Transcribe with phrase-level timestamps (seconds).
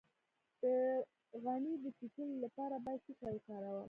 [0.61, 0.63] د
[1.43, 3.79] غڼې د چیچلو لپاره باید څه شی وکاروم؟